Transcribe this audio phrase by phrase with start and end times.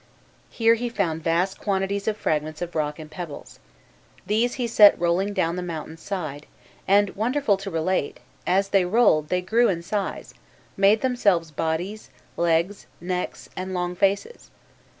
[0.49, 3.59] Here he found vast quantities of fragments of rock and pebbles.
[4.25, 6.47] These he set rolling down the mountain's side,
[6.87, 10.33] and, wonderful to relate, as they rolled they grew in size,
[10.75, 14.49] made themselves bodies, legs, necks, and long faces.